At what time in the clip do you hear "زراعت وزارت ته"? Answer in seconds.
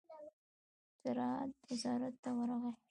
1.03-2.29